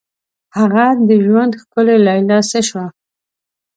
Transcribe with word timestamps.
هغه 0.57 0.85
د 1.07 1.09
ژوند 1.25 1.53
ښکلي 1.61 1.97
لیلا 2.07 2.39
څه 2.49 2.59
شوه؟ 2.67 2.85